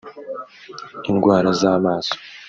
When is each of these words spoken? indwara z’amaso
indwara 1.09 1.49
z’amaso 1.59 2.13